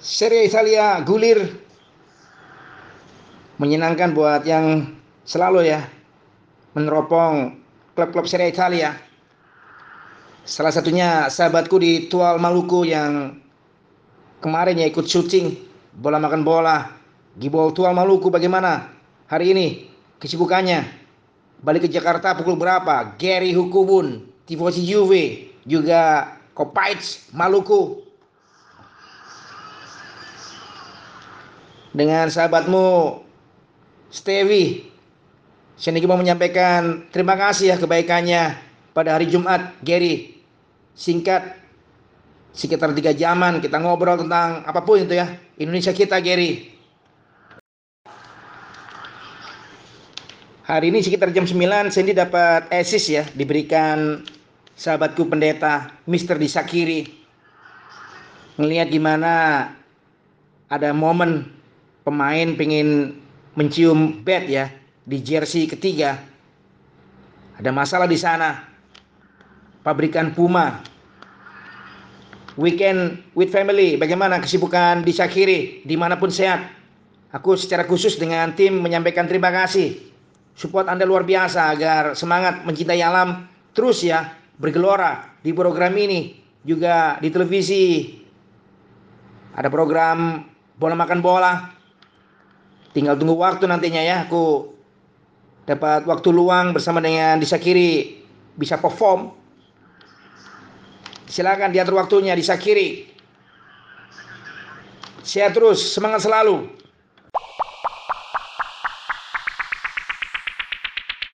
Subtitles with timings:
[0.00, 1.60] Serie Italia gulir
[3.60, 4.96] menyenangkan buat yang
[5.28, 5.84] selalu ya
[6.72, 7.60] meneropong
[7.92, 8.96] klub-klub Serie Italia.
[10.48, 13.36] Salah satunya sahabatku di Tual Maluku yang
[14.40, 16.96] kemarin ya ikut syuting bola makan bola
[17.36, 18.32] Gibol Tual Maluku.
[18.32, 18.88] Bagaimana
[19.28, 19.66] hari ini
[20.16, 20.96] kesibukannya?
[21.60, 23.20] Balik ke Jakarta pukul berapa?
[23.20, 28.08] Gary Hukubun tifosi Juve juga Kopaits Maluku
[32.00, 33.20] dengan sahabatmu
[34.08, 34.88] Stevie.
[35.76, 38.56] Saya mau menyampaikan terima kasih ya kebaikannya
[38.96, 40.40] pada hari Jumat Gary.
[40.96, 41.60] Singkat
[42.56, 45.28] sekitar tiga jaman kita ngobrol tentang apa pun itu ya
[45.60, 46.72] Indonesia kita Gary.
[50.64, 54.24] Hari ini sekitar jam 9 Sandy dapat assist ya diberikan
[54.72, 56.40] sahabatku pendeta Mr.
[56.40, 57.10] Disakiri.
[58.56, 59.32] Ngelihat gimana
[60.70, 61.59] ada momen
[62.10, 63.14] pemain pengen
[63.54, 64.66] mencium bat ya
[65.06, 66.18] di jersey ketiga.
[67.54, 68.66] Ada masalah di sana.
[69.86, 70.82] Pabrikan Puma.
[72.58, 76.66] Weekend with family, bagaimana kesibukan di Syakiri, di mana pun sehat.
[77.30, 79.96] Aku secara khusus dengan tim menyampaikan terima kasih.
[80.58, 86.42] Support Anda luar biasa agar semangat mencintai alam terus ya bergelora di program ini.
[86.66, 88.18] Juga di televisi.
[89.56, 90.44] Ada program
[90.76, 91.79] bola makan bola,
[92.90, 94.74] Tinggal tunggu waktu nantinya ya aku
[95.62, 98.18] dapat waktu luang bersama dengan Disakiri
[98.58, 99.30] bisa perform.
[101.30, 103.06] Silakan diatur waktunya Disakiri.
[105.22, 106.79] Sehat terus, semangat selalu.